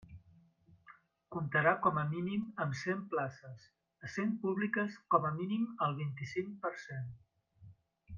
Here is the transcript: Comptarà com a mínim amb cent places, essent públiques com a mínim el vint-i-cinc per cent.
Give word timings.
Comptarà 1.35 1.73
com 1.83 1.99
a 2.03 2.05
mínim 2.13 2.47
amb 2.65 2.73
cent 2.79 3.03
places, 3.11 3.67
essent 4.09 4.33
públiques 4.47 4.97
com 5.17 5.29
a 5.31 5.35
mínim 5.39 5.69
el 5.89 5.95
vint-i-cinc 6.01 6.57
per 6.65 6.73
cent. 6.87 7.05